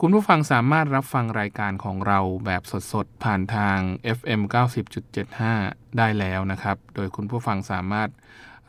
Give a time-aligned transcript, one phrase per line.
[0.00, 3.78] คุณผู้ฟังสามารถรับฟังรายการของเราแบบสดๆ ผ่านทาง
[4.18, 4.40] FM
[5.20, 8.08] 90.75 ได้แล้วนะครับ โดยคุณผู้ฟังสามารถ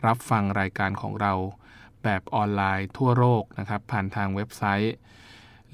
[0.06, 1.34] รับฟังรายการของเรา
[2.04, 4.94] แบบออนไลน์ทั่วโลกนะครับ ผ่านทางเว็บไซต์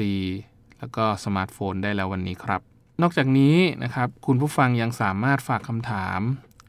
[0.80, 2.62] แล้วก็สมาร์ทโฟนได้แล้ววันนี้ครับ
[3.02, 6.22] นอกจากนี้นะครับ คุณผู้ฟังยังสามารถฝากคำถาม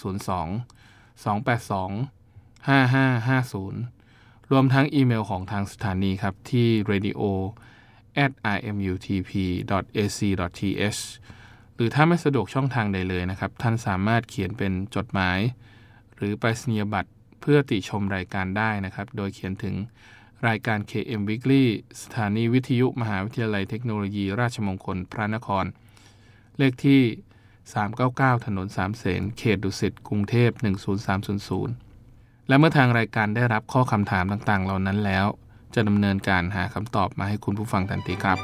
[1.24, 7.22] 282 5550 รวมทั้งอีเมลของทางสถานีครับที่ radio
[8.24, 8.32] at
[8.70, 9.90] imutp.ac.th
[11.74, 15.38] หรือถ้าไม่สะดวกช่องทางใดเลยนะครับ ท่านสามารถเขียนเป็นจดหมาย
[16.16, 19.74] หรือไปรษณียบัตรเพื่อติชมรายการได้นะครับ โดยเขียนถึง
[20.48, 21.64] รายการ KM Weekly
[22.02, 25.64] สถานีวิทยุมหาวิทยาลัยเทคโนโลยีราชมงคลพระนคร
[26.58, 27.02] เลขที่
[27.78, 30.50] 399 ถนนสามเสนเขตดุสิตกรุงเทพ
[31.30, 35.26] 10300 และเมื่อทางรายการได้รับข้อคำถามต่างๆ เหล่านั้นแล้ว
[35.74, 38.38] จะดำเนินการหาคำตอบมาให้คุณผู้ฟังทันทีครับ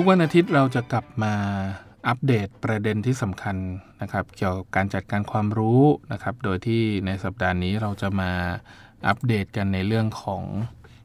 [0.00, 1.34] ทุกวันอาทิตย์เราจะกลับมา
[2.08, 3.56] อัปเดตประเด็นที่สำคัญ
[4.02, 5.82] นะครับ เกี่ยวกับการจัดการความรู้
[6.12, 8.30] นะครับ โดยที่ในสัปดาห์นี้เราจะมา
[9.08, 10.42] อัปเดตกันในเรื่องของ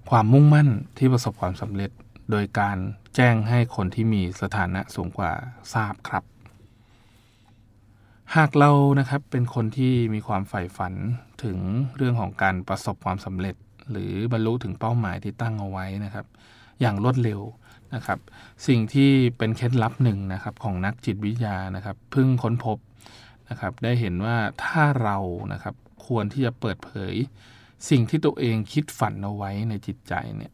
[0.09, 1.91] ความมุ่งมั่นที่ประสบความสำเร็จ
[2.31, 2.77] โดยการ
[3.15, 5.31] แจ้งให้คนที่มีสถานะสูงกว่า
[5.73, 6.23] ทราบครับ
[8.35, 10.93] หากเรานะครับเป็นคนที่มีความใฝ่ฝัน
[11.43, 11.57] ถึง
[11.95, 13.55] เรื่องของการประสบความสำเร็จ
[13.91, 16.25] หรือบรรลุถึงเป้าหมายที่ตั้งเอาไว้นะครับ
[16.81, 17.41] อย่างรวดเร็ว
[17.95, 18.19] นะครับ
[18.67, 22.77] สิ่งที่เป็นเคล็ดลับหนึ่งนะครับของนักจิตวิทยานะครับเพิ่งค้นพบ
[23.49, 25.17] นะครับ ได้เห็นว่าถ้าเรา
[25.53, 27.13] นะครับควรที่จะเปิดเผย
[27.89, 30.53] สิ่งที่ตัวเองคิดฝันเอาไว้ในจิตใจเนี่ย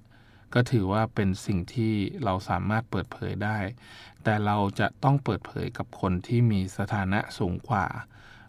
[0.53, 3.57] ก็ถือว่าเป็นสิ่งที่เราสามารถเปิดเผยได้
[4.23, 7.85] แต่เราจะต้องเปิดเผยกับคนที่มีสถานะสูงกว่า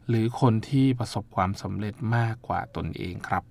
[0.08, 3.44] หรือคนที่ประสบความสำเร็จมากกว่าตนเองครับ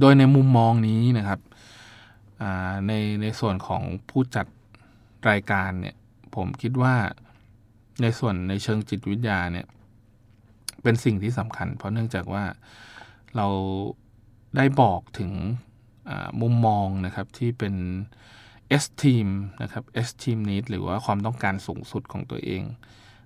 [0.00, 1.40] โดยในมุมมองนี้นะครับ
[2.86, 2.92] ใน
[3.22, 4.46] ในส่วนของผู้จัด
[5.30, 5.96] รายการเนี่ย
[6.34, 6.94] ผมคิดว่า
[8.02, 9.66] ในส่วนในเชิงจิตวิทยาเนี่ย
[10.82, 12.44] เป็นสิ่งที่สำคัญ เพราะเนื่องจากว่า
[13.36, 13.46] เรา
[14.56, 15.32] ได้บอกถึง
[16.40, 17.74] มุมมองนะครับที่เป็น
[18.82, 19.28] S team
[19.62, 22.62] นะครับ S team need หรือว่าความต้องการสูงสุดของตัวเอง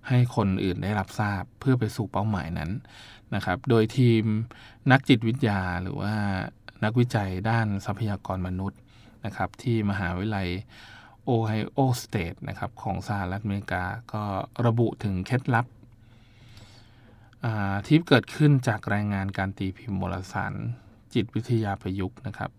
[0.09, 2.71] ให้คนอื่นได้รับทราบเพื่อไปสู่เป้าหมายนั้น
[3.35, 4.23] นะครับ โดยทีม
[4.91, 6.15] นักจิตวิทยาหรือว่า
[6.85, 8.81] นักวิจัยด้านทรัพยากรมนุษย์
[9.27, 10.49] นะครับที่มหาวิทยาลัย
[11.25, 14.23] โอไฮโอสเตทนะครับของสหรัฐอเมริกา ก็
[14.67, 15.67] ระบุถึงเคล็ดลับ
[17.87, 20.53] ที่เกิดขึ้นจากรายงานการตีพิมพ์มวารสาร
[21.15, 22.51] จิตวิทยาประยุกต์นะครับ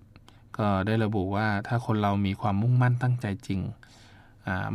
[0.57, 3.62] ก็ได้ระบุว่าถ้าคนเรามีความมุ่งมั่นตั้งใจจริง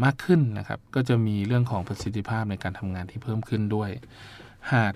[0.04, 3.90] มากขึ้นนะครับ ก็จะมีเรื่องของประสิทธิภาพในการทำงานที่เพิ่มขึ้นด้วย
[4.72, 4.94] หาก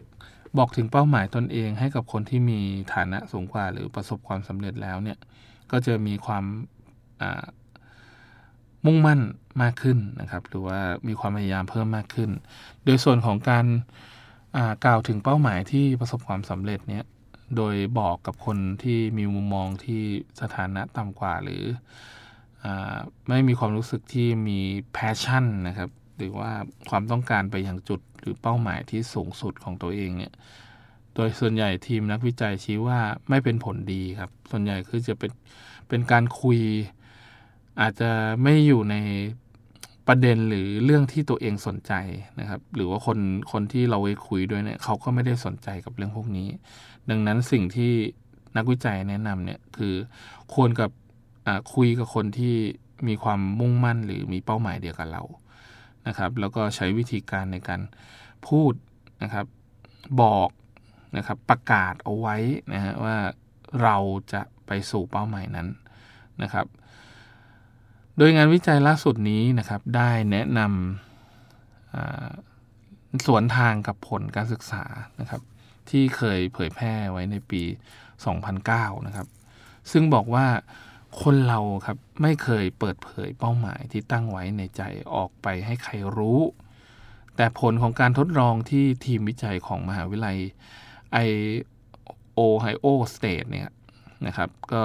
[0.58, 2.60] บอกถึงเป้าหมายตนเองให้กับคนที่มี
[2.94, 5.18] ฐานะสูงกว่า หรือประสบความสำเร็จแล้วเนี่ย
[5.70, 6.44] ก็จะมีความ
[8.84, 9.20] มุ่งมั่น
[9.62, 12.30] มากขึ้นนะครับ หรือว่ามีความพยายามเพิ่มมากขึ้น
[12.84, 13.66] โดยส่วนของการ
[14.84, 17.04] กล่าวถึงเป้าหมายที่ประสบความสำเร็จเนี้ย
[17.56, 20.02] โดยบอกกับคนที่มีมุมมองที่
[20.40, 21.62] สถานะต่ำกว่า หรือ
[22.64, 22.66] อ
[23.28, 24.60] ไม่มีความรู้สึกที่มี
[24.92, 26.50] แพชชั่นนะครับ หรือว่า
[26.90, 30.32] ความต้องการไปอย่างจุดหรือเป้าหมายที่สูงสุดของตัวเองเนี่ย
[31.14, 35.32] โดยส่วนใหญ่ทีมนักวิจัยชี้ว่าไม่เป็นผลดีครับ ส่วนใหญ่คือจะเป็น
[35.88, 36.60] เป็นการคุย
[37.80, 38.10] อาจจะ
[38.42, 38.96] ไม่อยู่ใน
[40.08, 41.92] ประเด็นหรือเรื่องที่ตัวเองสนใจ
[42.40, 43.18] นะครับ หรือว่าคน
[43.52, 46.48] คนที่เราไปคุยด้วยเนี่ยเขาก็ไม่ได้สนใจกับเรื่องพวกนี้
[47.10, 47.92] ดังนั้นสิ่งที่
[48.56, 49.94] นักวิจัยแนะนำเนี่ยคือ
[50.54, 50.90] ควรกับ
[51.74, 52.54] คุยกับคนที่
[53.08, 55.22] มีความมุ่งมั่นหรือมีเป้าหมายเดียวกับเรา
[56.06, 57.80] นะครับ แล้วก็ใช้วิธีการในการ
[58.48, 58.72] พูด
[59.22, 59.46] นะครับ
[60.22, 60.48] บอก
[61.16, 62.36] นะครับประกาศเอาไว้
[62.72, 63.16] นะฮะว่า
[63.82, 63.96] เรา
[64.32, 65.68] จะไปสู่เป้าหมายนั้น
[66.42, 66.66] นะครับ
[68.18, 74.84] โดยงานวิจัยล่าสุดนี้นะครับได้แนะนำสวนทางกับผลการศึกษา
[75.20, 75.42] นะครับ
[75.90, 77.62] ที่เคยเผยแพร่ไว้ในปี
[78.34, 79.26] 2009 นะครับ
[79.92, 80.46] ซึ่งบอกว่า
[81.22, 84.82] คนเราครับไม่เคยเปิดเผยเป้าหมายที่ตั้งไว้ในใจ
[85.14, 86.40] ออกไปให้ใครรู้
[87.36, 90.38] แต่ผลของการทดลองที่ทีมวิจัยของมหาวิทยาลัย
[91.12, 93.70] Ohio State เนี่ย
[94.26, 94.84] นะครับ ก็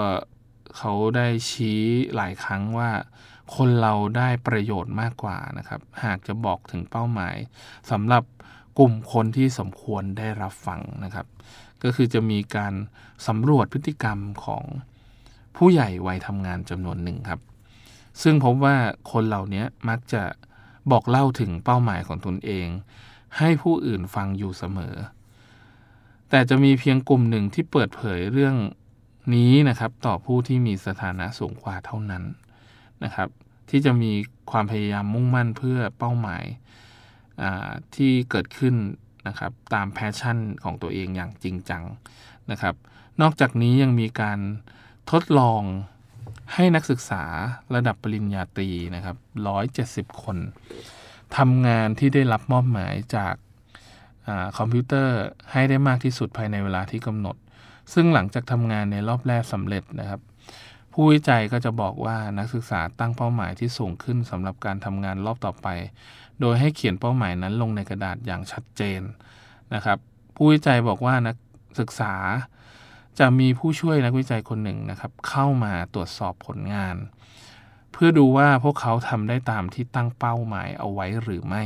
[0.78, 1.82] เขาได้ชี้
[2.16, 2.92] หลายครั้งว่า
[3.56, 7.36] คนเราได้ประโยชน์มากกว่านะครับ หากจะบอกถึงเป้าหมาย
[7.92, 8.24] สำหรับ
[8.80, 11.28] กลุ่มคนที่สมควรได้รับฟังนะครับ
[11.84, 12.74] ก็คือจะมีการ
[13.28, 14.64] สำรวจพฤติกรรมของ
[15.58, 17.42] ผู้ใหญ่วัยทำงานจำนวนหนึ่งครับ
[18.22, 18.76] ซึ่งพบว่า
[19.12, 20.24] คนเหล่านี้มักจะ
[20.92, 22.68] บอกเล่าถึงเป้าหมายของตนเอง
[23.38, 24.96] ให้ผู้อื่นฟังอยู่เสมอ
[26.30, 28.56] แต่จะมีเพียงกลุ่มหนึ่งที่เปิดเผยเรื่อง
[29.34, 32.24] นี้นะครับต่อผู้ที่มีสถานะสูงกว่าเท่านั้น
[33.04, 33.30] นะครับ
[33.70, 34.12] ที่จะมี
[34.52, 36.44] ความพยายามมุ่งมั่นเพื่อเป้าหมาย
[37.96, 38.76] ที่เกิดขึ้น
[39.28, 41.84] นะครับตามแพชชั่นของตัวเองอย่างจริงจัง
[42.52, 42.76] นะครับ
[43.22, 44.40] นอกจากนี้ยังมีการ
[45.12, 45.62] ทดลอง
[46.54, 47.24] ให้นักศึกษา
[47.76, 49.18] ระดับปริญญาตรีนะครับ
[50.10, 50.38] 170 คน
[51.38, 53.34] ทำงานที่ได้รับมอบหมายจาก
[54.28, 55.20] อคอมพิวเตอร์
[55.52, 57.36] ให้ได้มากที่สุดภายในเวลาที่กำหนด
[57.94, 60.22] ซึ่งหลังจากทำงานในรอบแรกสำเร็จนะครับ
[60.94, 65.68] ผู้วิจัยก็จะบอกว่านักศึกษาตั้งเป้าหมายที่สูงขึ้นสำหรับการทำงานรอบต่อไป
[66.42, 69.02] โดยให้เขียนเป้าหมายนั้นลงในกระดาษอย่างชัดเจน
[69.74, 69.98] นะครับ
[70.36, 71.36] ผู้วิจัยบอกว่านัก
[71.80, 72.14] ศึกษา
[73.20, 76.96] จะมีผู้ช่วยนักวิจัยคนหนึ่งนะครับ เข้ามาตรวจสอบผลงาน
[77.92, 81.64] เพื่อดูว่าพวกเขาทำได้ตามที่ตั้งเป้าหมายเอาไว้หรือไม่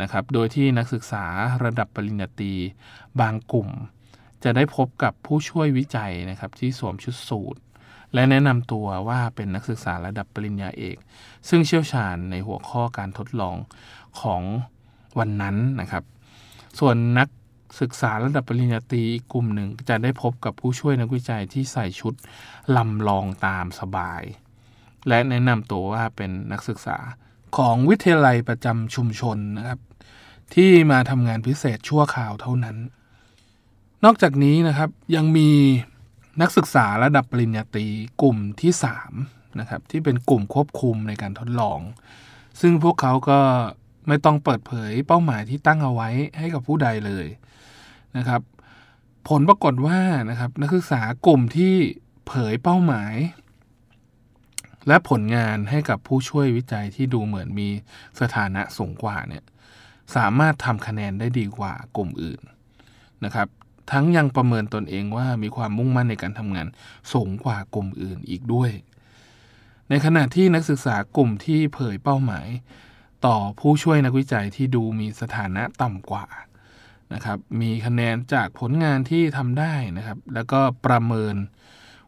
[0.00, 1.24] นะครับ โดยที่นักศึกษา
[1.64, 2.52] ระดับปริญญาตรี
[3.20, 3.68] บางกลุ่ม
[4.44, 7.56] จะได้พบกับผู้ช่วยวิจัยนะครับที่สวมชุดสูท
[8.14, 10.96] และแนะนำตัวว่าเป็นนักศึกษาระดับปริญญาเอก
[11.48, 13.56] ซึ่งเชี่ยวชาญในหัวข้อการทดลอง
[14.20, 14.42] ของ
[15.18, 16.04] วันนั้นนะครับ
[16.78, 17.28] ส่วนนัก
[17.80, 22.14] ศึกษาระดับปริญญาตรีกกลุ่มหนึ่งจะได้พบกับผู้ช่วยนักวิจัยที่ใส่ชุด
[22.76, 24.22] ลำลองตามสบาย
[25.08, 26.98] และแนะนำตัวว่าเป็นนักศึกษา
[27.56, 29.80] ของวิทยาลัยประจำชุมชนนะครับ
[30.54, 32.76] ที่มาทำงานพิเศษชั่วคราวเท่านั้น
[34.04, 35.50] นอกจากนี้นะครับยังมี
[36.40, 37.86] นักศึกษาระดับปริญญาตรี
[38.22, 38.72] กลุ่มที่
[39.14, 41.80] 3นะครับที่เป็นกลุ่มควบคุมในการทดลอง
[42.60, 43.40] ซึ่งพวกเขาก็
[44.08, 46.08] ไม่ต้องเปิดเผยเป้าหมายที่ตั้งเอาไว้
[46.38, 47.26] ให้กับผู้ใดเลย
[48.16, 48.40] นะครับ
[49.28, 50.00] ผลปรากฏว่า
[50.30, 51.74] นะครับนักศึกษากลุ่มที่
[52.26, 53.14] เผยเป้าหมาย
[54.88, 57.68] และผลงานให้กับผู้ช่วยวิจัยที่ดูเหมือนมี
[58.20, 59.44] สถานะสูงกว่าเนี่ย
[60.16, 62.40] สามารถทำคะแนนได้ดีกว่ากลุ่มอื่น
[63.24, 63.48] นะครับ
[63.90, 66.66] ทั้งยังประเมินตนเองว่ามีความมุ่งมั่นในการทำงาน
[67.12, 68.70] สูงกว่ากลุ่มอื่นอีกด้วย
[69.88, 72.46] ในขณะที่นักศึกษากลุ่มที่เผยเป้าหมาย
[73.26, 76.26] ต่อผู้ช่วยนักวิจัยที่ดูมีสถานะต่ำกว่า
[77.14, 81.34] นะครับ มีคะแนนจากผลงานที่ทำได้นะครับ แล้วก็ประเมิน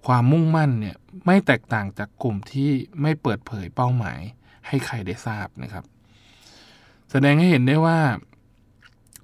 [0.07, 2.71] ความมุ่งมั่นเนี่ยไม่แตกต่างจากกลุ่มที่
[3.03, 4.21] ไม่เปิดเผยเป้าหมาย
[4.67, 5.85] ให้ใครได้ทราบนะครับ
[7.11, 7.99] แสดงให้เห็นได้ว่า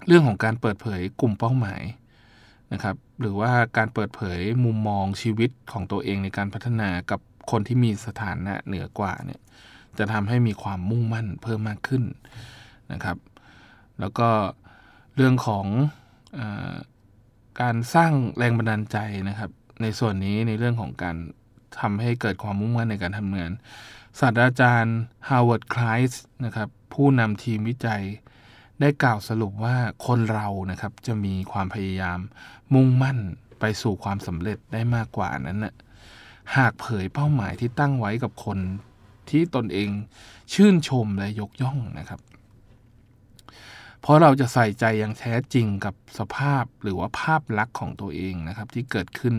[0.06, 1.80] เรื่องของการเปิดเผยกลุ่มเป้าหมาย
[2.72, 9.40] นะครับ หรือว่าการเปิดเผยมุมมองชีวิตของตัวเองในการพัฒนากับคนที่มีสถานะเหนือกว่าเนี่ย
[9.98, 12.04] จะทำให้มีความมุ่งมั่นเพิ่มมากขึ้น
[12.92, 13.16] นะครับ
[14.00, 14.28] แล้วก็
[15.16, 15.66] เรื่องของ
[16.38, 16.40] อ
[17.60, 18.98] การสร้างแรงบันดาลใจ
[19.28, 19.50] นะครับ
[19.82, 21.16] ในส่วนนี้ในเรื่องของการ
[21.80, 23.50] ทำให้เกิดความมุ่งมั่นในการทำงาน
[24.20, 24.98] ศาสตราจารย์
[25.28, 28.02] Howard Klein นะครับผู้นำทีมวิจัย
[28.80, 32.18] ได้กล่าวสรุปว่าคนเรานะครับจะมีความพยายาม
[32.74, 33.18] มุ่งมั่น
[33.60, 35.74] ไปสู่ความสำเร็จได้มากกว่านั้นนะ
[36.56, 38.58] หากเผยเป้าหมายที่ตั้งไว้กับคน
[39.30, 39.90] ที่ตนเอง
[40.54, 42.20] ชื่นชมและยกย่องนะครับ
[44.00, 49.34] เพราะเราจะใส่ใจอย่างแท้จริงกับสภาพหรือว่าภาพลักษณ์ของตัวเองนะครับ ที่เกิดขึ้น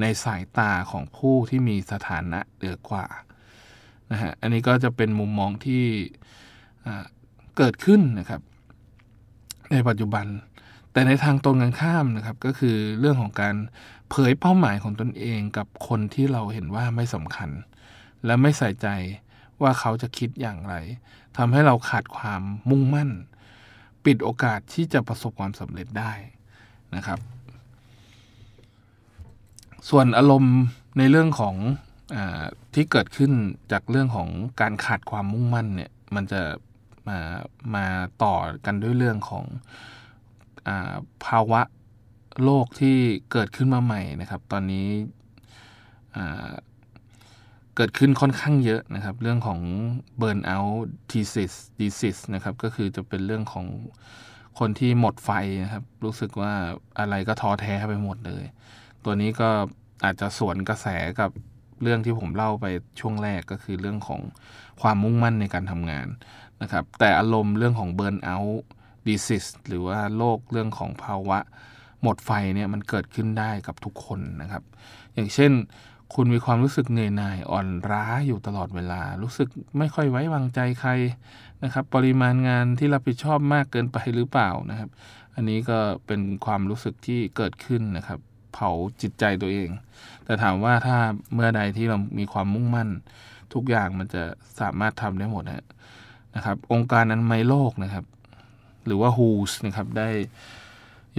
[0.00, 3.06] ในสายตาของผู้ที่มีสถานะเหนือกว่า
[4.10, 5.84] นะฮะอันนี้ก็จะเป็นมุมมองที่
[7.56, 8.42] เกิดขึ้นนะครับ
[9.72, 10.26] ในปัจจุบัน
[10.92, 13.54] แต่ในทางตรงกันข้ามนะครับก็คือเรื่องของการ
[14.10, 17.50] เผยเป้าหมายของตนเองกับคนที่เราเห็นว่าไม่สำคัญ
[18.24, 18.88] และไม่ใส่ใจ
[19.62, 20.74] ว่าเขาจะคิดอย่างไร
[21.36, 23.10] ทำให้เราขาดความมุ่งมั่น
[24.04, 26.12] ปิดโอกาสที่จะประสบความสำเร็จได้
[26.94, 27.18] นะครับ
[29.88, 30.56] ส่วนอารมณ์
[30.98, 31.54] ในเรื่องของ
[32.14, 32.16] อ
[32.74, 33.32] ที่เกิดขึ้น
[33.72, 34.28] จากเรื่องของ
[34.60, 36.42] การขาดความมุ่งมั่นเนี่ยมันจะ
[37.08, 37.18] มา
[37.74, 37.86] มา
[38.22, 38.34] ต่อ
[38.66, 39.44] กันด้วยเรื่องของ
[40.68, 40.70] อ
[41.24, 41.60] ภาวะ
[42.44, 42.96] โลกที่
[43.32, 44.88] เกิดขึ้นมาใหม่นะครับ ตอนนี้
[47.76, 49.60] เกิดขึ้นค่อนข้างเยอะนะครับ เรื่องของ
[50.20, 53.66] burn out disease disease นะครับ ก็คือจะเป็นเรื่องของ
[54.58, 55.30] คนที่หมดไฟ
[55.62, 56.52] นะครับ รู้สึกว่า
[56.98, 58.44] อะไรก็ท้อแท้ไปหมดเลย
[59.04, 59.48] ตัวนี้ก็
[60.04, 60.86] อาจจะสวนกระแส
[61.20, 61.30] กับ
[61.82, 62.66] เรื่องที่ผมเล่าไป
[63.00, 64.20] ช่วงแรกก็คือเรื่องของ
[64.82, 66.06] ความมุ่งมั่นในการทำงาน
[66.62, 68.60] นะครับแต่อารมณ์เรื่องของ burn out
[69.06, 71.38] disease หรือว่าโรคเรื่องของภาวะ
[72.02, 74.62] หมดไฟเนี่ยมันเกิดขึ้นได้กับทุกคนนะครับ
[75.14, 75.52] อย่างเช่น
[76.14, 79.48] คุณมีความรู้สึกเหนื่อยหน่ายอ่อนล้าอยู่ตลอดเวลา รู้สึก
[79.78, 80.90] ไม่ค่อยไว้วางใจใคร
[81.64, 84.90] นะครับ ปริมาณงานที่รับผิดชอบมากเกินไปหรือเปล่านะครับ
[85.34, 88.20] อันนี้ก็เป็นความรู้สึกที่เกิดขึ้นนะครับ
[88.54, 88.70] เผา
[89.02, 89.70] จิตใจตัวเอง
[90.24, 90.96] แต่ถามว่าถ้า
[91.34, 92.88] เมื่อใดที่เรามีความมุ่งมั่น
[93.54, 94.22] ทุกอย่างมันจะ
[94.60, 95.66] สามารถทำได้หมดนะ
[96.44, 98.04] ครับ องค์การอนามัยโลกนะครับ
[98.86, 99.30] หรือว่า WHO
[99.66, 100.08] นะครับได้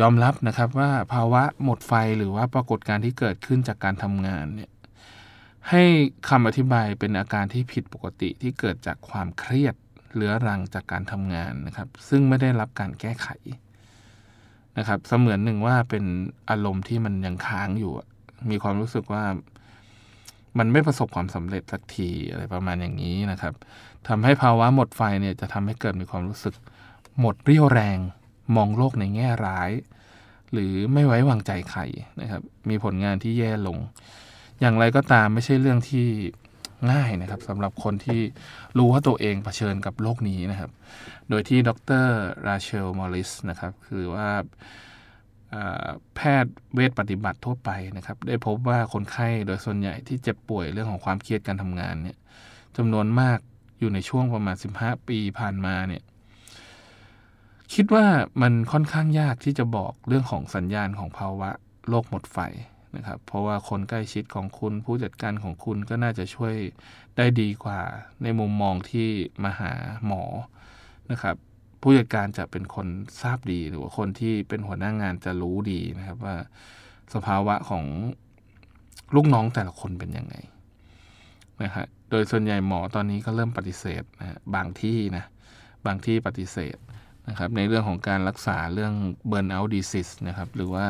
[0.02, 4.72] ยอมรับนะครับว่าภาวะหมดไฟหรือว่าปรากฏการณ์ที่เกิดขึ้นจากการทำงานเนี่ย
[5.70, 5.84] ให้
[6.30, 9.76] คำอธิบายเป็นอาการที่ผิดปกติที่เกิดจากความเครียด
[10.16, 13.28] เรื้อรังจากการทำงานนะครับ ซึ่งไม่ได้รับการแก้ไข
[14.78, 16.06] นะครับ เสมือนหนึ่งว่าเป็น
[16.50, 17.94] อารมณ์ที่มันยังค้างอยู่
[18.50, 19.24] มีความรู้สึกว่า
[20.58, 23.54] มันไม่ประสบความสำเร็จสักทีอะไรประมาณอย่างนี้นะครับ
[24.08, 26.54] ทำให้ภาวะหมดไฟเนี่ยจะทำให้เกิดมีความรู้สึก
[27.20, 27.98] หมดเรี่ยวแรง
[28.56, 29.72] มองโลกในแง่ร้าย
[30.52, 31.82] หรือไม่ไว้วางใจใคร
[32.22, 33.78] นะครับ มีผลงานที่แย่ลง
[34.60, 36.08] อย่างไรก็ตามไม่ใช่เรื่องที่
[36.92, 38.22] ง่ายนะครับสำหรับคนที่
[38.78, 40.72] รู้ว่าตัวเองเผชิญกับโลกนี้นะครับ
[41.30, 41.70] โดยที่ด
[42.04, 42.06] ร
[42.48, 44.30] ราเชลมอริสนะครับ คือว่า
[46.16, 52.18] แพทย์เวชปฏิบัติทั่วไปนะครับ ได้พบว่าคนไข้โดยส่วนใหญ่ที่เจ็บป่วยเรื่องของความเครียดการทำงานเนี่ย
[52.78, 53.40] จำนวนมาก
[53.80, 56.04] อยู่ในช่วงประมาณ 15 ปีผ่านมาเนี่ย
[57.74, 58.06] คิดว่า
[58.42, 61.50] มันค่อนข้างยากที่จะบอกเรื่องของสัญญาณของภาวะ
[61.90, 62.38] โรคหมดไฟ
[62.96, 66.56] นะครับ เพราะว่าคนใกล้ชิดของคุณผู้จัดการของคุณก็น่าจะช่วย
[67.18, 67.80] ได้ดีกว่า
[68.24, 69.08] ในมุมมองที่
[69.44, 69.72] มาหา
[70.06, 70.24] หมอ
[71.12, 71.36] นะครับ
[71.82, 72.88] ผู้จัดการจะเป็นคน
[73.22, 76.36] ทราบดีหรือว่าคนที่เป็นหัวหน้างงานจะรู้ดีนะครับว่า
[77.14, 77.86] สภาวะของ
[79.16, 80.36] ลูกน้องแต่ละคนเป็นยังไง
[81.64, 85.24] นะฮะโดยส่วนใหญ่หมอตอนนี้ก็เริ่มปฏิเสธนะบางที่นะ
[85.86, 86.78] บางที่ปฏิเสธ
[87.30, 88.94] นะครับในเรื่องของการรักษาเรื่อง
[89.32, 90.86] burn out disease นะครับหรือว่า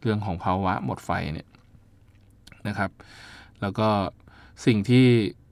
[0.00, 1.48] เรื่องของภาวะหมดไฟเนี่ย
[2.68, 2.90] นะครับ
[3.60, 3.88] แล้วก็
[4.66, 5.04] สิ่งที่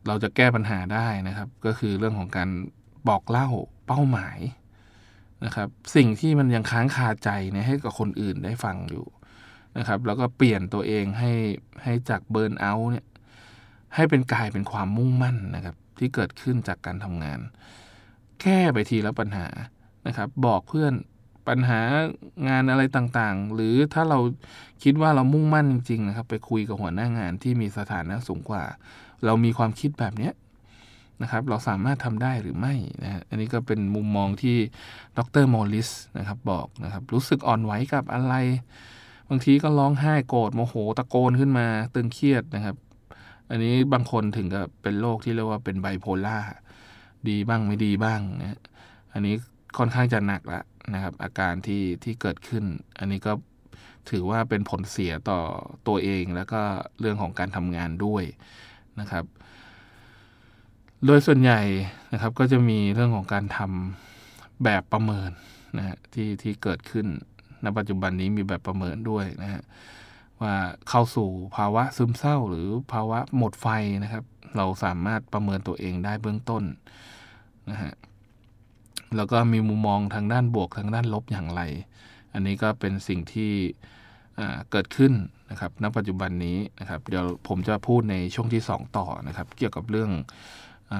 [0.06, 2.48] เราจะแก้ปัญหาได้นะครับ ก็คือเรื่องของการ
[3.08, 3.48] บอกเล่า
[3.86, 4.38] เป้าหมาย
[5.44, 9.06] นะครับสิ่งที่มันยังค้างคาใจเนี่ยให้กับคนอื่นได้ฟังอยู่
[9.78, 11.32] นะครับแล้วก็เปลี่ยนตัวเองให้
[11.82, 13.06] ให้จากเบิร์นเอาเนี่ย
[13.94, 17.40] ให้เป็นกายเป็นความมุ่งมั่นนะครับ ที่เกิดขึ้นจากการทำงาน
[18.40, 19.46] แก้ไปทีละปัญหา
[20.06, 20.92] นะครับ บอกเพื่อน
[21.48, 21.80] ปัญหา
[22.48, 24.18] งานอะไรต่างๆ หรือถ้าเรา
[24.82, 28.62] คิดว่าเรามุ่งมั่นจริงๆนะครับไปคุยกับหัวหน้างานที่มีสถานะสูงกว่า
[29.24, 30.30] เรามีความคิดแบบนี้
[31.22, 34.56] นะครับ เราสามารถทำได้หรือไม่นะอันนี้ก็เป็นมุมมองที่
[35.18, 38.34] ดรมอริสนะครับบอกนะครับ รู้สึกอ่อนไหวกับอะไร
[39.28, 42.76] บางทีก็ร้องไห้โกรธโมโหตะโกนขึ้นมา ตึงเครียดนะครับ
[43.50, 46.38] อันนี้บางคนถึงกับเป็นโรคที่เรียกว่าเป็นไบโพล่า
[47.28, 48.60] ดีบ้างไม่ดีบ้างนะ
[49.12, 49.34] อันนี้
[49.78, 50.62] ค่อนข้างจะหนักละ
[50.94, 52.64] นะครับ อาการที่ที่เกิดขึ้น
[52.98, 53.32] อันนี้ก็
[54.10, 55.40] ถือว่าเป็นผลเสียต่อ
[55.88, 56.62] ตัวเองแล้วก็
[57.00, 58.24] เรื่องของการทำงานด้วย
[59.00, 59.24] นะครับ
[61.06, 61.60] โดยส่วนใหญ่
[62.12, 65.30] นะครับก็จะมีเรื่องของการทำแบบประเมิน
[65.76, 67.06] นะฮะที่ที่เกิดขึ้น
[67.64, 69.62] ณปัจจุบันนี้มีแบบประเมินด้วยนะฮะ
[70.42, 70.54] ว่า
[70.88, 73.66] เข้าสู่ภาวะซึมเศร้าหรือภาวะหมดไฟ
[74.02, 74.24] นะครับ
[74.56, 76.64] เราสามารถประเมินตัวเองได้เบื้องต้น
[77.70, 77.92] นะฮะ
[79.16, 81.62] แล้วก็มีมุมมองทางด้านบวกทางด้านลบอย่างไร
[82.32, 83.52] อันนี้ก็เป็นสิ่งที่
[84.70, 85.12] เกิดขึ้น
[85.50, 90.10] นะครับณปัจจุบันนี้นะครับ เดี๋ยวผมจะพูดในช่วงที่ 2 ต่อนะครับ เกี่ยวกับเรื่อง
[90.92, 90.94] อ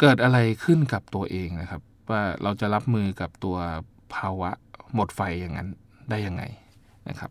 [0.00, 3.56] เกิดอะไรขึ้นกับตัวเองนะครับ ว่าเราจะรับมือกับตัว
[4.14, 4.50] ภาวะ
[4.94, 5.68] หมดไฟอย่างนั้น
[6.10, 6.42] ได้ยังไง
[7.08, 7.30] นะครับ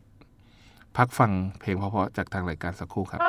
[0.98, 3.22] พักฟังเพลงเพราะๆจากทางรายการสักครู่ครับ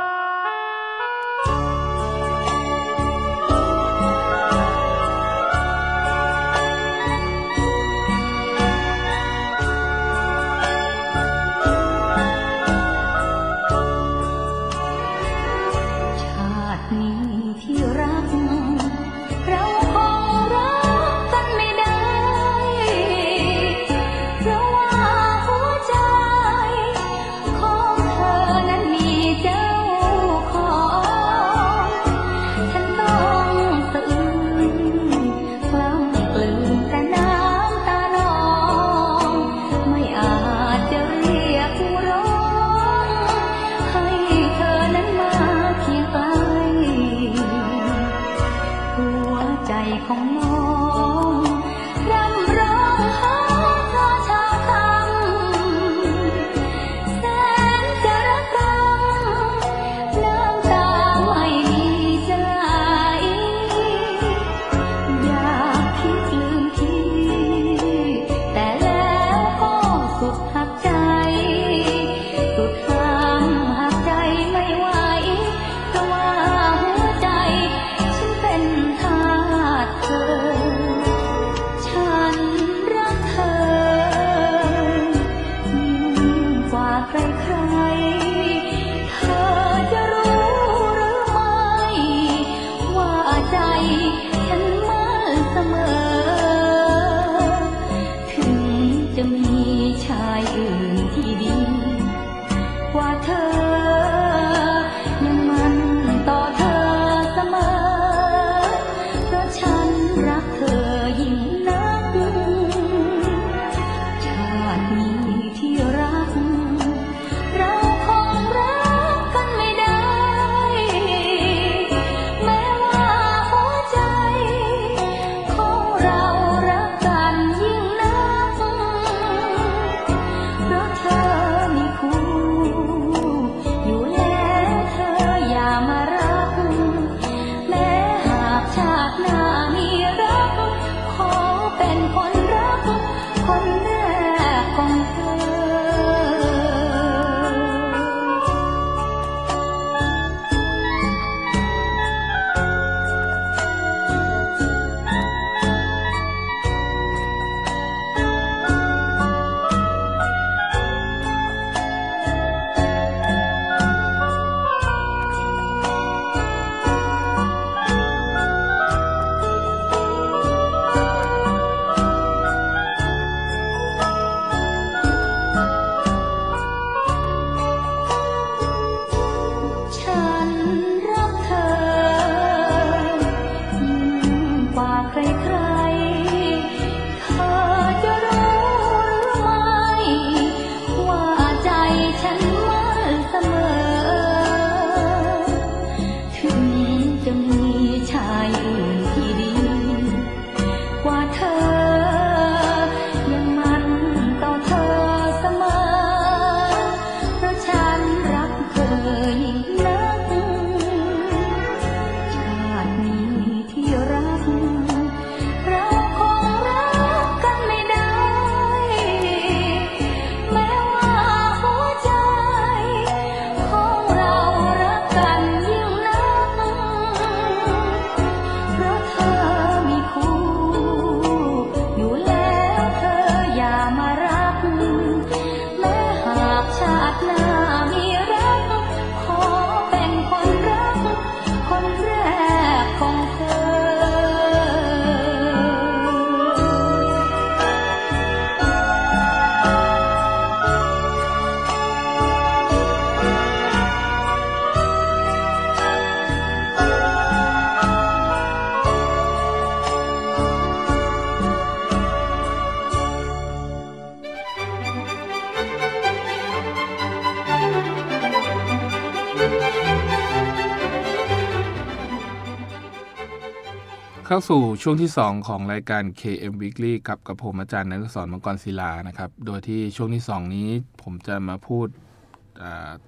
[274.31, 280.69] เข้าสู่ช่วงที่ 2 ของรายการ KM Weekly กับกับผมอาจารย์นฤศรมังกรศิลานะครับ โดยที่ช่วงที่ 2 นี้
[281.03, 281.87] ผมจะมาพูด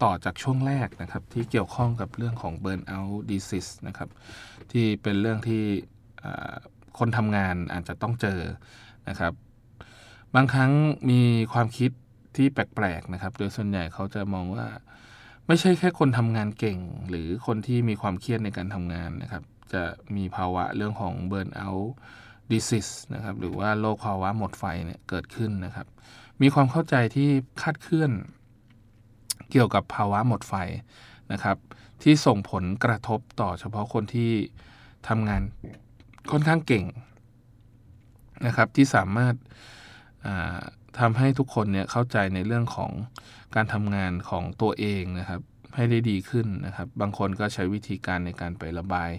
[0.03, 4.09] ต่อจากช่วงแรกนะครับ ที่เกี่ยวข้องกับเรื่องของ Burnout Disease นะครับ
[4.73, 5.63] ที่เป็นเรื่องที่
[6.99, 8.41] คนทำงานอาจจะต้องเจอ
[9.09, 9.33] นะครับ
[10.35, 10.73] บางครั้ง
[11.11, 11.21] มี
[11.53, 11.91] ความคิด
[12.37, 14.67] ที่แปลกๆนะครับ โดยส่วนใหญ่เขาจะมองว่า
[15.47, 16.79] ไม่ใช่แค่คนทำงานเก่ง
[17.09, 19.83] หรือคนที่มีความเครียดในการทำงานนะครับ จะ
[20.17, 21.95] มีภาวะเรื่องของเบิร์นเอาท์
[22.51, 25.87] ดิซิสนะครับหรือว่าโรคภาวะหมดไฟเนี่ยเกิดขึ้นนะครับ
[26.43, 27.29] มีความเข้าใจที่
[27.63, 28.11] คาดเคลื่อน
[29.51, 30.55] เกี่ยวกับภาวะหมดไฟ
[31.33, 31.57] นะครับ
[32.03, 34.31] ที่ส่งผลกระทบต่อเฉพาะคนที่
[35.09, 35.43] ทำงาน
[36.31, 36.85] ค่อนข้างเก่ง
[38.47, 39.35] นะครับ ที่สามารถ
[41.01, 42.93] ทำให้ทุกคนเนี่ยเข้าใจในเรื่องของ
[43.55, 45.41] การทำงานของตัวเองนะครับ
[45.75, 49.11] ให้ได้ดีขึ้นนะครับ บางคนก็ใช้วิธีการในการไประบาย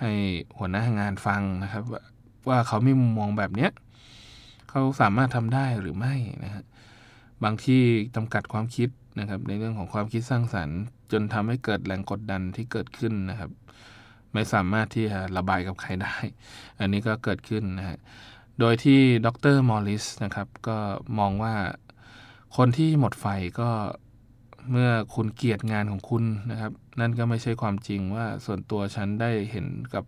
[0.00, 0.12] ให้
[0.58, 1.84] หัวหน้างานฟังนะครับ
[2.48, 3.70] ว่าเขามีมุมมองแบบเนี้ย
[4.70, 6.64] เขาสามารถทำได้หรือไม่นะฮะ
[7.44, 7.80] บางที่
[8.16, 8.88] จำกัดความคิด
[9.20, 10.78] นะครับ ในเรื่องของความคิดสร้างสรรค์
[11.12, 13.50] จนทำให้เกิดแรงกดดันที่เกิดขึ้นนะครับ
[14.32, 16.14] ไม่สามารถที่จะระบายกับใครได้
[16.80, 17.98] อันนี้ก็เกิดขึ้นนะฮะ
[18.60, 20.78] โดยที่ดรมอริสนะครับ ก็
[21.18, 21.54] มองว่า
[22.56, 23.26] คนที่หมดไฟ
[23.60, 23.70] ก็
[24.70, 30.04] เมื่อคุณเกลียดงานของคุณนะครับ นั่นก็ไม่ใช่ความจริงว่าส่วนตัวฉันได้เห็นกับ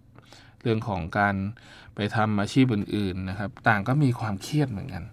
[0.62, 1.34] เรื่องของการ
[1.94, 5.04] ไปทำอาชีพอื่น ๆนะครับ ต่างก็มีความเครียดเหมือนกัน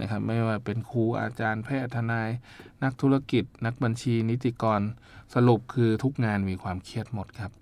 [0.00, 2.30] นะครับ ไม่ว่าเป็นครูอาจารย์แพทย์ทนาย
[2.82, 4.80] นักธุรกิจ นักบัญชี นิติกร
[5.34, 7.52] สรุปคือทุกงานมีความเครียดหมดครับ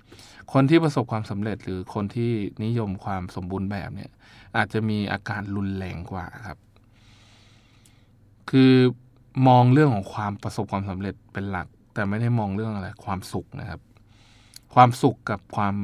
[0.52, 2.32] คนที่ประสบความสำเร็จหรือคนที่
[2.64, 4.10] นิยมความสมบูรณ์แบบเนี่ย
[4.56, 6.58] อาจจะมีอาการรุนแรงกว่าครับ
[8.50, 8.72] คือ
[9.48, 13.80] มองเรื่องของความประสบความสำเร็จเป็นหลัก แต่ไม่ได้มองเรื่องอะไรความสุขนะครับ
[14.74, 15.74] ความสุขกับความ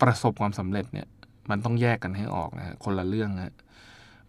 [0.00, 1.06] ประสบความสำเร็จเนี่ย
[1.50, 3.54] มันต้องแยกกันให้ออกนะคนละเรื่องนะ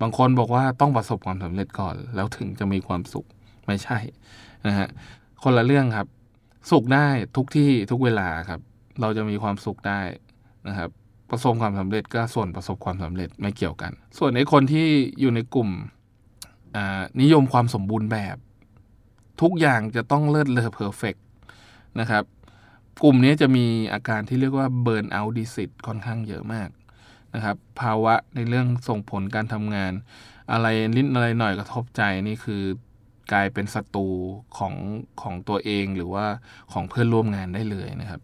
[0.01, 3.25] บางคนบอกว่าต้องประสบความสำเร็จก่อน แล้วถึงจะมีความสุข
[3.67, 3.97] ไม่ใช่
[4.67, 4.87] นะฮะ
[5.43, 6.07] คนละเรื่องครับ
[6.71, 8.61] สุขได้ทุกที่ทุกเวลาครับ
[9.01, 10.01] เราจะมีความสุขได้
[10.67, 10.89] นะครับ
[11.29, 14.87] ประสบความสำเร็จก็ส่วนประสบความสำเร็จไม่เกี่ยวกัน ส่วนในคนที่
[15.19, 15.69] อยู่ในกลุ่ม
[17.21, 18.37] นิยมความสมบูรณ์แบบ
[19.41, 21.15] ทุกอย่างจะต้องเลิศเลอ perfect
[21.99, 22.23] นะครับ
[23.03, 26.69] กลุ่มนี้จะมีอาการที่เรียกว่า burnout disease ค่อนข้างเยอะมาก
[27.35, 29.93] นะครับ ภาวะในเรื่องส่งผลการทำงาน
[30.51, 32.61] อะไรนิดอะไรหน่อยกระทบใจนี่คือ
[33.31, 34.07] กลายเป็นศัตรู
[34.57, 34.73] ของ
[35.21, 36.25] ของตัวเองหรือว่า
[36.71, 38.21] ของเพื่อนร่วมงานได้เลยนะครับ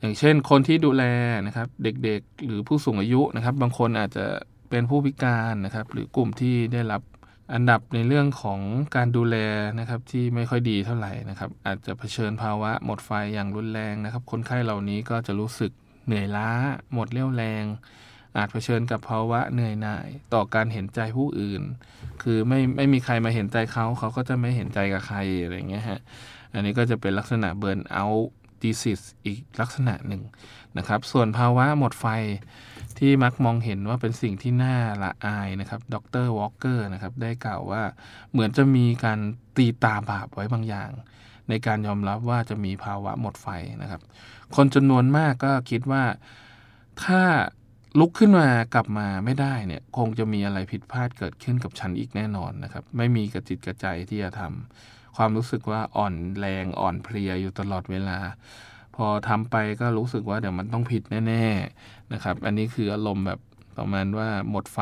[0.00, 1.04] อย่างเช่นคนที่ดูแล
[1.46, 4.26] นะครับ เด็กๆ หรือผู้สูงอายุนะครับ บางคนอาจจะ
[4.70, 7.02] เป็นผู้พิการนะครับ หรือกลุ่มที่ได้รับ
[7.54, 8.60] อันดับในเรื่องของ
[8.96, 9.36] การดูแล
[9.78, 15.72] นะครับที่ไม่ค่อยดีเท่าไหร่นะครับ อาจจะเผชิญภาวะหมดไฟอย่างรุนแรงนะครับ คนไข้เหล่านี้ก็จะรู้สึก
[16.06, 16.48] เหนื่อยล้า
[16.92, 17.64] หมดเรี่ยวแรง
[18.36, 21.62] อาจเผชิญกับภาวะเหนื่อยหน่าย ต่อการเห็นใจผู้อื่น
[22.22, 26.00] คือไม่ไม่มีใครมาเห็นใจเขาเขาก็จะไม่เห็นใจกับใครอะไรเงี้ยฮะ
[26.52, 30.22] อันนี้ก็จะเป็นลักษณะ burnout disease อีกลักษณะหนึ่ง
[30.78, 32.06] นะครับ ส่วนภาวะหมดไฟ
[33.04, 37.82] ที่มักมองเห็นว่าเป็นสิ่งที่น่าละอายนะครับ ดรวอลเกอร์นะครับได้กล่าวว่า
[38.32, 39.18] เหมือนจะมีการ
[39.56, 40.90] ตีตราบาปไว้บางอย่าง
[41.48, 43.46] ในการยอมรับว่าจะมีภาวะหมดไฟ
[43.82, 44.00] นะครับ
[44.56, 46.04] คนจำนวนมากก็คิดว่า
[47.04, 47.22] ถ้า
[47.98, 58.18] ลุกขึ้นมากลับมาไม่ได้เนี่ยคงจะมีอะไรผิดพลาดเกิดขึ้นกับฉันอีกแน่นอนนะครับ ไม่มีกระจิตกระใจที่จะทำความรู้สึกว่าอ่อนแรงอ่อนเพลียอยู่ตลอดเวลา
[58.96, 63.40] พอทำไปก็รู้สึกว่าเดี๋ยวมันต้องผิดแน่ๆนะครับ อันนี้คืออารมณ์แบบ
[63.78, 64.78] ประมาณว่าหมดไฟ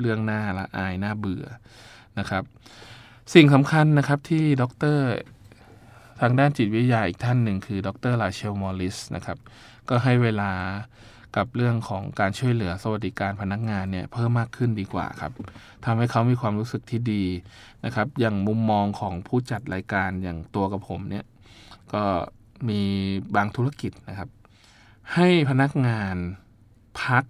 [0.00, 1.44] เรื่องหน้าละอายหน้าเบื่อ
[2.18, 2.42] นะครับ
[3.34, 4.64] สิ่งสำคัญนะครับที่ด
[4.96, 4.98] ร
[6.20, 9.38] ทางด้านจิตวิทยาอีกท่านหนึ่งคือ ดรลาเชลมอริสนะครับ
[9.88, 10.50] ก็ให้เวลา
[11.36, 15.32] กับเรื่องของการช่วยเหลือสวัสดิการพนักงานเนี่ยเพิ่มมากขึ้นดีกว่าครับ
[15.84, 17.24] ทำให้เขามีความรู้สึกที่ดี
[17.84, 21.24] นะครับ อย่างมุมมองของผู้จัดรายการอย่างตัวกับผมเนี่ย
[21.94, 22.04] ก็
[22.68, 22.80] มี
[23.36, 24.28] บางธุรกิจนะครับ
[25.14, 26.16] ให้พนักงาน
[27.02, 27.24] พัก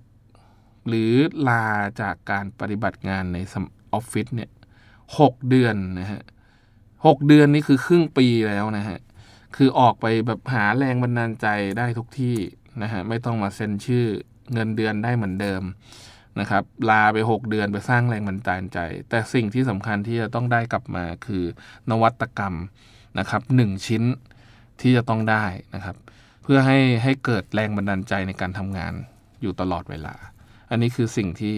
[0.88, 1.12] หรือ
[1.48, 1.66] ลา
[2.00, 3.38] จากการปฏิบัติงานใน
[3.92, 4.50] ออฟฟิศเนี่ย
[5.18, 6.22] หกเดือนนะฮะ
[7.06, 8.98] หกเดือนนี่คือครึ่งปีแล้วนะฮะ
[9.56, 11.46] คือออกไปแบบหาแรงบันดาลใจ
[11.78, 12.36] ได้ทุกที่
[12.82, 14.06] นะฮะไม่ต้องมาเซ็นชื่อ
[14.52, 15.62] เงินเดือนได้เหมือนเดิม
[16.40, 21.44] นะครับ ลาไป 6 เดือนไปสร้างแรงบันดาลใจ แต่สิ่งที่สำคัญที่จะต้องได้กลับมาคือ
[21.90, 22.54] นวัตกรรม
[23.18, 24.02] นะครับหนึ่งชิ้น
[24.80, 25.96] ที่จะต้องได้นะครับ
[26.42, 28.94] เพื่อให้ให้เกิดแรงบันดาลใจในการทำงาน
[29.42, 30.14] อยู่ตลอดเวลา
[30.70, 31.56] อันนี้คือสิ่งที่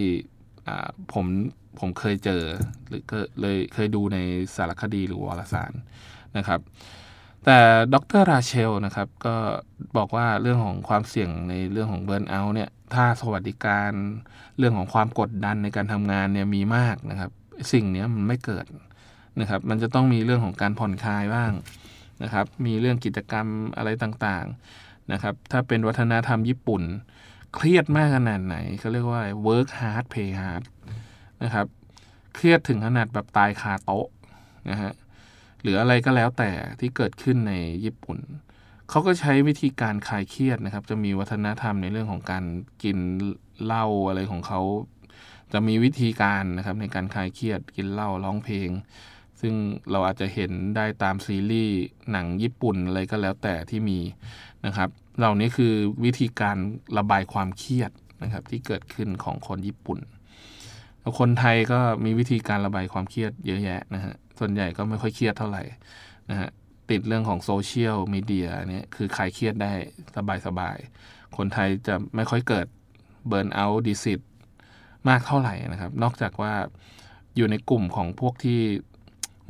[1.12, 1.26] ผม
[1.81, 2.42] ผมเคยเจอ
[2.88, 3.02] หรือ
[3.40, 4.18] เลยเคยดูใน
[4.57, 5.72] สารคดีหรือวารสาร
[6.37, 6.61] นะครับ
[7.44, 7.59] แต่
[7.94, 9.37] ดรราเชลนะครับก็
[9.96, 13.92] บอกว่าเรื่องของความเสี่ยงในเรื่องของเบิร์นเอาเนี่ยถ้าสวัสดิการ
[14.59, 17.31] เรื่องของความกดดันในการทำงานเนี่ยมีมากนะครับ
[17.72, 18.66] สิ่งนี้มันไม่เกิด
[19.40, 21.52] นะครับ มันจะต้องมีเรื่องของการผ่อนคลายบ้าง
[22.22, 26.83] นะครับ มีเรื่องกิจกรรมอะไรต่างๆนะครับ ถ้าเป็นวัฒนธรรมญี่ปุ่น
[27.55, 30.62] เครียดมากขนาดไหนเขาเรียกว่า work hard play hard
[31.42, 31.66] นะครับ
[32.35, 34.09] เครียดถึงขนาดแบบตายคาโต๊ะ
[34.70, 34.92] นะฮะ
[35.62, 36.50] หรืออะไรก็แล้วแต่
[36.81, 37.52] ที่เกิดขึ้นใน
[37.85, 38.18] ญี่ปุ่น
[38.90, 42.44] เขาก็ใช้วิธีการคลายเครียดนะครับ จะมีวัฒนธรรมในเรื่องของการ
[42.83, 42.98] กิน
[43.64, 44.61] เหล้าอะไรของเขา
[45.52, 48.70] จะมีวิธีการนะครับในการคลายเครียดกินเหล้าร้องเพลง
[49.40, 49.55] ซึ่ง
[49.90, 51.77] เราอาจจะเห็นได้ตามซีรีส์
[52.11, 54.01] หนังญี่ปุ่นอะไรก็แล้วแต่ที่มี
[54.66, 56.57] นะครับ เหล่านี้คือวิธีการ
[56.99, 57.90] ระบายความเครียด
[58.22, 59.99] นะครับ ที่เกิดขึ้นของคนญี่ปุ่น
[61.18, 65.62] คนไทยก็มีวิธีการระบายความเครียดเยอะแยะนะฮะส่วนใหญ่ก็ไม่ค่อยเครียดเท่าไหร่
[66.31, 66.49] นะฮะ
[66.90, 69.72] ติดเรื่องของโซเชียลมีเดียเนี่ยคือคลายเครียดได้
[70.16, 72.66] สบายสบายๆคนไทยจะไม่ค่อยเกิด
[73.27, 74.20] เบิร์นเอาท์ดิสิต
[75.09, 76.53] มากเท่าไหร่นะครับ นอกจากว่า
[77.37, 78.61] อยู่ในกลุ่มของพวกที่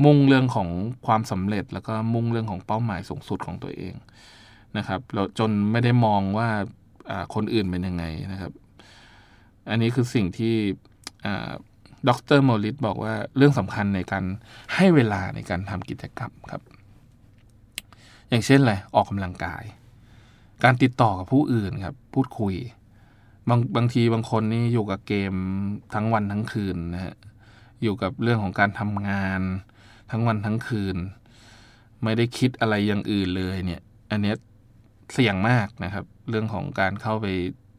[0.05, 0.69] มุ่งเรื่องของ
[1.07, 3.95] ความสำเร็จ แล้วก็มุ่งเรื่องของเป้าหมายสูงสุดของตัวเอง
[4.77, 6.49] นะครับเราจนไม่ได้มองว่า
[7.35, 8.53] คนอื่นเป็นยังไงนะครับ
[9.71, 10.55] อันนี้คือสิ่งที่
[12.09, 14.25] ด็อกเตอรโมลิสบอกว่าเรื่องสำคัญในการ
[14.75, 16.63] ให้เวลาในการทำกิจกรรมครับ
[18.29, 19.65] อย่างเช่นอะไรออกกำลังกาย
[20.65, 22.55] การติดต่อกับผู้อื่นครับ พูดคุย
[23.49, 25.35] บางบางทีบางคนนี่อยู่กับเกม
[25.95, 27.15] ทั้งวันทั้งคืนนะฮะ
[27.83, 29.43] อยู่กับเรื่องของการทำงาน
[30.11, 30.97] ทั้งวันทั้งคืน
[32.05, 34.35] ไม่ได้คิดอะไรอย่างอื่นเลยเนี่ย อันนี้
[35.13, 37.27] เสี่ยงมากนะครับ เรื่องของการเข้าไป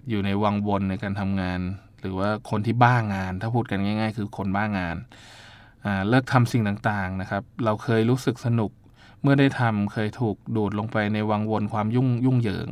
[0.10, 1.60] อยู่ในวังวนในการทำงาน
[2.02, 4.98] หรือว่าคนที่บ้างาน ถ้าพูดกันง่าย ๆ คือคนบ้างาน
[6.10, 8.72] เลิกทำสิ่งต่างๆนะครับ เราเคยรู้สึกสนุก
[9.22, 12.70] เมื่อได้ทำเคยถูกดูดลงไปในวังวนความยุ่งยุ่งเหยิง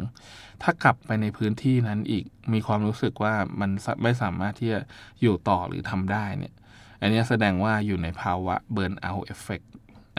[0.61, 3.71] ถ้ากลับไปในพื้นที่นั้นอีกมีความรู้สึกว่ามัน
[4.03, 4.79] ไม่สามารถที่จะ
[5.21, 6.53] อยู่ต่อหรือทำได้เนี่ย
[6.99, 9.67] อันนี้แสดงว่าอยู่ในภาวะ burn out effect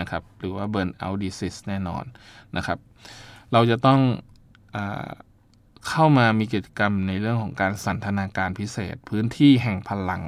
[0.01, 2.05] นะครับหรือว่า burn out disease แน่นอน
[2.57, 2.79] นะครับ
[3.53, 4.01] เราจะต้อง
[4.75, 4.79] อ
[5.89, 10.23] เข้ามามีกิจกรรมในเรื่องของการสันทนาการพิเศษ พื้นที่แห่งพลัง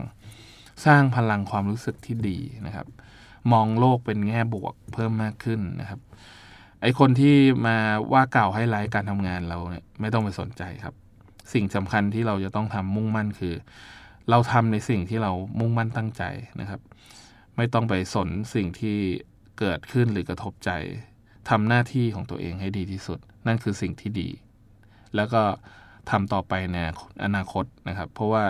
[0.86, 2.86] สร้างพลังความรู้สึกที่ดีนะครับ
[3.52, 6.00] มองโลกเป็นแง่บวกเพิ่มมากขึ้นนะครับ
[6.82, 7.76] ไอคนที่มา
[8.12, 10.94] ว่าเก่าให้ไลฟ์การทำงานเราเนี่ยไม่ต้องไปสนใจครับ
[11.52, 13.54] สิ่งสำคัญที่เราจะต้องทำมุ่งมั่นคือ
[14.30, 16.22] เราทำในสิ่งที่เรามุ่งมั่นตั้งใจ
[16.60, 16.80] นะครับ
[17.56, 18.98] ไม่ต้องไปสนสิ่งที่
[19.58, 20.70] เกิดขึ้นหรือกระทบใจ
[21.50, 24.28] ทำหน้าที่ของตัวเองให้ดีที่สุด นั่นคือสิ่งที่ดี
[25.16, 25.42] แล้วก็
[26.10, 26.76] ทำต่อไปใน
[27.24, 28.44] อนาคตนะครับ เพราะว่า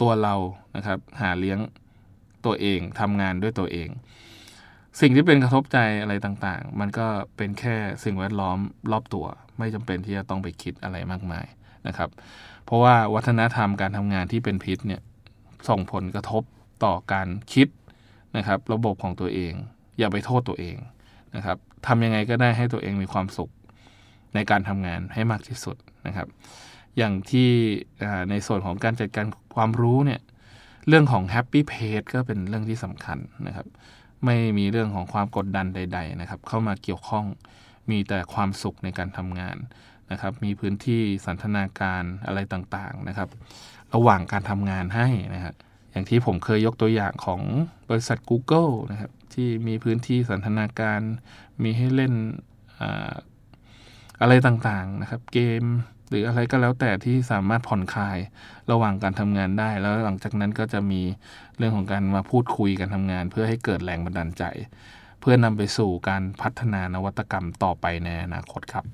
[0.00, 0.34] ตัวเรา
[0.76, 1.58] นะครับหาเลี้ยง
[2.44, 3.88] ตัวเองทำงานด้วยตัวเอง
[5.00, 8.58] สิ่งที่เป็นกระทบใจอะไรต่างๆ มันก็เป็นแค่สิ่งแวดล้อม
[8.92, 9.26] รอบตัว
[9.58, 11.46] ไม่จำเป็นที่จะต้องไปคิดอะไรมากมาย
[11.86, 12.10] นะครับ
[12.64, 15.02] เพราะว่าวัฒนธรรมการทำงานที่เป็นพิษเนี่ย
[15.68, 16.42] ส่งผลกระทบ
[16.84, 17.68] ต่อการคิด
[18.36, 19.52] นะครับ ระบบของตัวเอง
[19.98, 20.76] อย่าไปโทษตัวเอง
[21.34, 23.50] นะครับทำยังไงก็ได้ให้ตัวเองมีความสุข
[24.34, 26.28] ในการทำงานให้มากที่สุดนะครับ
[26.96, 27.50] อย่างที่
[28.30, 30.20] ในส่วนของการจัดการความรู้เนี่ย
[30.88, 33.66] เรื่องของ Happy Page ก็เป็นเรื่องที่สำคัญนะครับ
[34.24, 37.24] ไม่มีเรื่องของความกดดันใด ๆ นะครับ เข้ามาเกี่ยวข้อง
[37.90, 39.56] มีแต่ความสุขในการทำงาน
[40.10, 43.28] นะครับ มีพื้นที่สันทนาการอะไรต่างๆนะครับ
[43.94, 45.54] ระหว่างการทำงานให้นะครับ
[45.90, 47.40] อย่างที่ผมเคยยกตัวอย่างของ
[47.90, 51.00] บริษัท Google นะครับที่มีพื้นที่สันทนาการ
[51.62, 52.12] มีให้เล่น
[54.20, 55.64] อะไรต่างๆนะครับ เกม
[56.08, 58.18] หรืออะไรก็แล้วแต่ที่สามารถผ่อนคลาย
[58.70, 61.00] ระหว่างการทำงานได้ แล้วหลังจากนั้นก็จะมี
[61.58, 64.44] เรื่องของการมาพูดคุยกันทำงาน เพื่อให้เกิดแรงบันดาลใจ
[65.20, 68.84] เพื่อนำไปสู่การพัฒนานวัตกรรมต่อไปในอนาคตครับ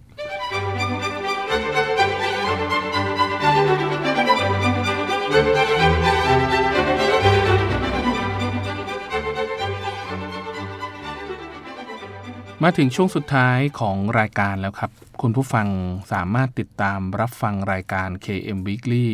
[12.64, 15.68] มาถึงช่วงสุดท้ายของรายการแล้วครับ คุณผู้ฟัง
[16.12, 19.08] สามารถติดตามรับฟังรายการ KM Weekly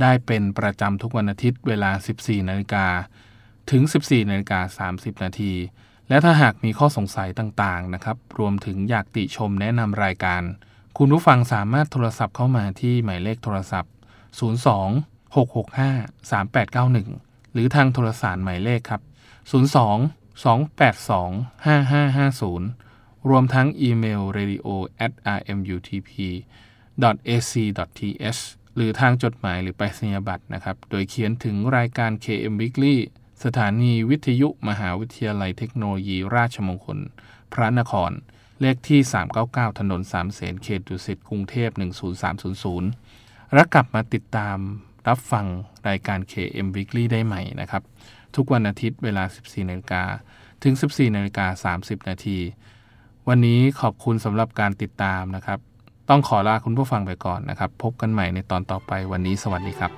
[0.00, 2.86] ได้เป็นประจำทุกวันอาทิตย์เวลา 14นาฬิกา
[3.70, 5.52] ถึง 14นาฬิกา30 นาที
[6.08, 10.42] และถ้าหากมีข้อสงสัยต่างๆนะครับ รวมถึงอยากติชมแนะนำรายการ
[10.98, 13.92] คุณผู้ฟังสามารถโทรศัพท์เข้ามาที่หมายเลขโทรศัพท์
[14.68, 19.02] 02 665 3891 หรือทางโทรศัพท์หมายเลขครับ
[19.62, 24.66] 02 282 5550 รวมทั้งอีเมล radio
[25.04, 26.12] at rmutp
[27.34, 27.52] ac
[27.98, 28.40] th
[28.76, 32.96] หรือทางจดหมายหรือไปรษณียบัตรนะครับ โดยเขียนถึงรายการ KM Weekly
[33.44, 36.98] สถานีวิทยุมหาวิทยาลัยเทคโนโลยีราชมงคล
[37.52, 38.12] พระนคร
[38.60, 39.00] เลขที่
[39.40, 41.70] 399 ถนนสามเสนเขตดุสิตกรุงเทพ
[42.82, 44.58] 10300 และกลับมาติดตาม
[45.08, 45.46] รับฟัง
[45.88, 47.82] รายการ KM Weekly ได้ใหม่นะครับ
[48.36, 50.02] ทุกวันอาทิตย์เวลา 14นาฬิกา
[50.62, 52.38] ถึง 14นาฬิกา30 นาที
[53.28, 55.58] วันนี้ขอบคุณสำหรับการติดตามนะครับ
[56.08, 59.92] ต้องขอลาคุณผู้ฟังไปก่อนนะครับ พบกันใหม่ในตอนต่อไปวันนี้สวัสดีครับ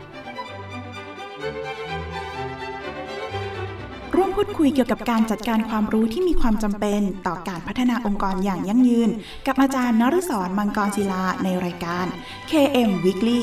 [4.17, 9.11] ร่วมพูดคุยเกี่ยวกับการจัดการความรู้ที่มีความจำเป็นต่อการพัฒนาองค์กรอย่างยั่งยืน
[9.47, 12.07] กับอาจารย์นฤศรมังกรศิลาในรายการ
[12.51, 13.43] KM Weekly